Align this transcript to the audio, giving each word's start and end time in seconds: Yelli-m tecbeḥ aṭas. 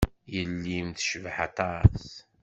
Yelli-m 0.33 0.89
tecbeḥ 0.91 1.35
aṭas. 1.47 2.03